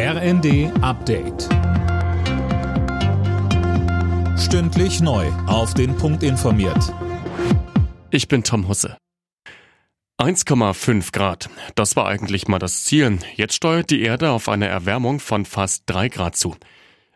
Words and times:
RND 0.00 0.70
Update. 0.80 1.48
Stündlich 4.38 5.00
neu. 5.00 5.26
Auf 5.48 5.74
den 5.74 5.96
Punkt 5.96 6.22
informiert. 6.22 6.94
Ich 8.12 8.28
bin 8.28 8.44
Tom 8.44 8.68
Husse. 8.68 8.96
1,5 10.22 11.10
Grad. 11.10 11.50
Das 11.74 11.96
war 11.96 12.06
eigentlich 12.06 12.46
mal 12.46 12.60
das 12.60 12.84
Ziel. 12.84 13.18
Jetzt 13.34 13.54
steuert 13.54 13.90
die 13.90 14.02
Erde 14.02 14.30
auf 14.30 14.48
eine 14.48 14.68
Erwärmung 14.68 15.18
von 15.18 15.44
fast 15.44 15.82
3 15.86 16.10
Grad 16.10 16.36
zu. 16.36 16.54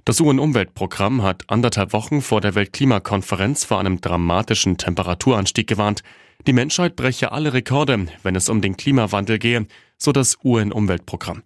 Das 0.04 0.20
UN-Umweltprogramm 0.20 1.22
hat 1.22 1.44
anderthalb 1.46 1.92
Wochen 1.92 2.20
vor 2.20 2.40
der 2.40 2.56
Weltklimakonferenz 2.56 3.64
vor 3.64 3.78
einem 3.78 4.00
dramatischen 4.00 4.76
Temperaturanstieg 4.76 5.68
gewarnt. 5.68 6.02
Die 6.48 6.52
Menschheit 6.52 6.96
breche 6.96 7.30
alle 7.30 7.52
Rekorde, 7.52 8.08
wenn 8.24 8.34
es 8.34 8.48
um 8.48 8.60
den 8.60 8.76
Klimawandel 8.76 9.38
gehe, 9.38 9.68
so 9.98 10.10
das 10.10 10.36
UN-Umweltprogramm. 10.42 11.44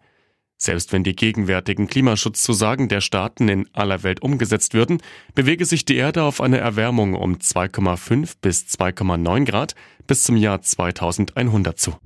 Selbst 0.59 0.93
wenn 0.93 1.05
die 1.05 1.15
gegenwärtigen 1.15 1.87
Klimaschutzzusagen 1.87 2.89
der 2.89 3.03
Staaten 3.03 3.49
in 3.49 3.69
aller 3.75 4.03
Welt 4.03 4.23
umgesetzt 4.23 4.73
würden, 4.73 5.03
bewege 5.35 5.67
sich 5.67 5.85
die 5.85 5.97
Erde 5.97 6.23
auf 6.23 6.41
eine 6.41 6.59
Erwärmung 6.59 7.15
um 7.15 7.37
2,5 7.37 8.37
bis 8.41 8.63
2,9 8.63 9.45
Grad 9.45 9.75
bis 10.07 10.25
zum 10.25 10.37
Jahr 10.37 10.63
2100 10.63 11.79
zu. 11.79 11.97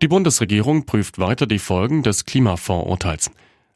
Die 0.00 0.08
Bundesregierung 0.08 0.86
prüft 0.86 1.18
weiter 1.18 1.46
die 1.46 1.58
Folgen 1.58 2.02
des 2.02 2.24
Klimafondsurteils. 2.24 3.30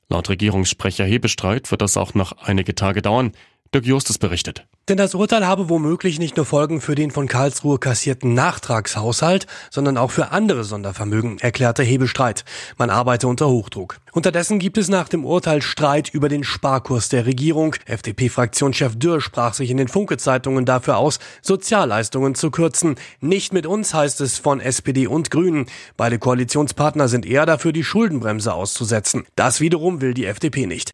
Laut 0.09 0.29
Regierungssprecher 0.29 1.05
Hebestreit 1.05 1.71
wird 1.71 1.83
das 1.83 1.97
auch 1.97 2.15
noch 2.15 2.33
einige 2.39 2.75
Tage 2.75 3.03
dauern. 3.03 3.33
Dirk 3.75 3.87
Justus 3.87 4.19
berichtet. 4.19 4.67
Denn 4.89 4.99
das 4.99 5.15
Urteil 5.15 5.47
habe 5.47 5.69
womöglich 5.69 6.19
nicht 6.19 6.37
nur 6.37 6.45
Folgen 6.45 6.81
für 6.81 6.95
den 6.95 7.11
von 7.13 7.29
Karlsruhe 7.29 7.79
kassierten 7.79 8.35
Nachtragshaushalt, 8.35 9.47
sondern 9.71 9.97
auch 9.97 10.11
für 10.11 10.33
andere 10.33 10.65
Sondervermögen, 10.65 11.39
erklärte 11.39 11.83
Hebestreit. 11.83 12.45
Man 12.77 12.91
arbeite 12.91 13.29
unter 13.29 13.49
Hochdruck. 13.49 13.99
Unterdessen 14.13 14.59
gibt 14.59 14.77
es 14.77 14.89
nach 14.89 15.09
dem 15.09 15.25
Urteil 15.25 15.63
Streit 15.63 16.11
über 16.11 16.29
den 16.29 16.45
Sparkurs 16.45 17.09
der 17.09 17.25
Regierung. 17.27 17.77
FDP-Fraktionschef 17.87 18.97
Dürr 18.97 19.21
sprach 19.21 19.55
sich 19.55 19.71
in 19.71 19.77
den 19.77 19.89
Funke-Zeitungen 19.89 20.67
dafür 20.67 20.99
aus, 20.99 21.21
Sozialleistungen 21.41 22.35
zu 22.35 22.51
kürzen. 22.51 22.97
Nicht 23.21 23.53
mit 23.53 23.67
uns 23.67 23.95
heißt 23.95 24.21
es 24.21 24.39
von 24.39 24.61
SPD 24.61 25.07
und 25.07 25.31
Grünen. 25.31 25.67
Beide 25.97 26.19
Koalitionspartner 26.19 27.09
sind 27.09 27.25
eher 27.25 27.47
dafür, 27.47 27.73
die 27.73 27.85
Schuldenbremse 27.85 28.53
auszusetzen. 28.53 29.25
Das 29.37 29.61
wiederum 29.61 30.01
will 30.01 30.13
die 30.13 30.27
FDP 30.27 30.67
nicht. 30.67 30.93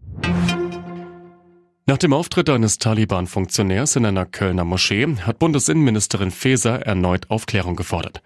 Nach 1.89 1.97
dem 1.97 2.13
Auftritt 2.13 2.51
eines 2.51 2.77
Taliban-Funktionärs 2.77 3.97
in 3.97 4.05
einer 4.05 4.27
Kölner 4.27 4.67
Moschee 4.67 5.07
hat 5.23 5.39
Bundesinnenministerin 5.39 6.31
Faeser 6.31 6.83
erneut 6.83 7.31
Aufklärung 7.31 7.77
gefordert. 7.77 8.21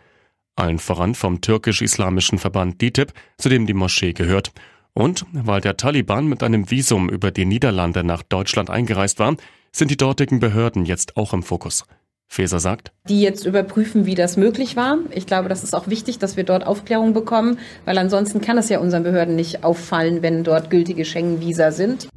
Allen 0.57 0.81
voran 0.81 1.15
vom 1.15 1.41
türkisch-islamischen 1.41 2.41
Verband 2.41 2.81
DITIB, 2.83 3.13
zu 3.39 3.49
dem 3.49 3.69
die 3.69 3.73
Moschee 3.73 4.15
gehört. 4.15 4.51
Und 4.95 5.27
weil 5.33 5.61
der 5.61 5.77
Taliban 5.77 6.27
mit 6.27 6.43
einem 6.43 6.73
Visum 6.73 7.09
über 7.09 7.31
die 7.31 7.45
Niederlande 7.45 8.03
nach 8.03 8.25
Deutschland 8.25 8.69
eingereist 8.69 9.21
war, 9.21 9.37
sind 9.71 9.93
die 9.93 9.97
dortigen 9.97 10.41
Behörden 10.41 10.85
jetzt 10.85 11.17
auch 11.17 11.33
im 11.33 11.45
Fokus. 11.45 11.85
Faeser 12.27 12.59
sagt, 12.59 12.91
die 13.09 13.21
jetzt 13.21 13.47
überprüfen, 13.47 14.07
wie 14.07 14.17
das 14.17 14.37
möglich 14.37 14.75
war. 14.75 14.99
Ich 15.11 15.27
glaube, 15.27 15.49
das 15.49 15.63
ist 15.63 15.75
auch 15.75 15.87
wichtig, 15.87 16.19
dass 16.19 16.37
wir 16.37 16.43
dort 16.43 16.67
Aufklärung 16.67 17.13
bekommen, 17.13 17.59
weil 17.85 17.99
ansonsten 17.99 18.41
kann 18.41 18.59
es 18.59 18.71
ja 18.71 18.81
unseren 18.81 19.05
Behörden 19.05 19.37
nicht 19.37 19.63
auffallen, 19.63 20.21
wenn 20.23 20.43
dort 20.43 20.69
gültige 20.69 21.05
Schengen-Visa 21.05 21.71
sind. 21.71 22.09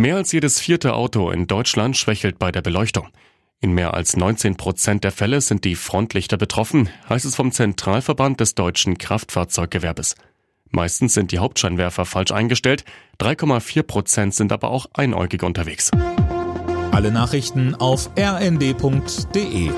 Mehr 0.00 0.14
als 0.14 0.30
jedes 0.30 0.60
vierte 0.60 0.94
Auto 0.94 1.28
in 1.32 1.48
Deutschland 1.48 1.96
schwächelt 1.96 2.38
bei 2.38 2.52
der 2.52 2.62
Beleuchtung. 2.62 3.08
In 3.60 3.72
mehr 3.72 3.94
als 3.94 4.16
19 4.16 4.56
Prozent 4.56 5.02
der 5.02 5.10
Fälle 5.10 5.40
sind 5.40 5.64
die 5.64 5.74
Frontlichter 5.74 6.36
betroffen, 6.36 6.88
heißt 7.08 7.24
es 7.24 7.34
vom 7.34 7.50
Zentralverband 7.50 8.38
des 8.38 8.54
deutschen 8.54 8.96
Kraftfahrzeuggewerbes. 8.96 10.14
Meistens 10.70 11.14
sind 11.14 11.32
die 11.32 11.40
Hauptscheinwerfer 11.40 12.04
falsch 12.04 12.30
eingestellt, 12.30 12.84
3,4 13.18 13.82
Prozent 13.82 14.34
sind 14.36 14.52
aber 14.52 14.70
auch 14.70 14.86
einäugig 14.94 15.42
unterwegs. 15.42 15.90
Alle 16.92 17.10
Nachrichten 17.10 17.74
auf 17.74 18.08
rnd.de 18.16 19.72